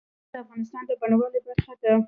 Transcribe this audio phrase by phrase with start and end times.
[0.23, 1.91] قومونه د افغانستان د بڼوالۍ برخه ده.